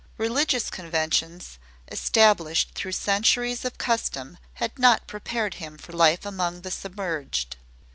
[0.17, 6.71] Religious conventions established through centuries of custom had not prepared him for life among the
[6.71, 7.55] submerged.